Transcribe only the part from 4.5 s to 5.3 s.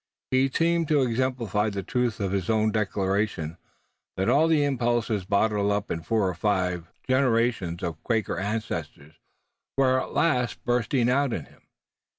impulses